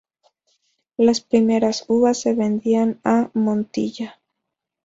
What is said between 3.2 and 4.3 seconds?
Montilla.